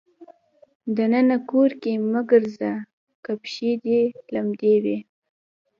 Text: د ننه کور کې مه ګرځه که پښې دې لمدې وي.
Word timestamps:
د 0.95 0.97
ننه 1.11 1.37
کور 1.49 1.71
کې 1.81 1.93
مه 2.11 2.21
ګرځه 2.31 2.71
که 3.23 3.31
پښې 3.41 3.71
دې 3.83 4.01
لمدې 4.33 4.75
وي. 4.83 4.99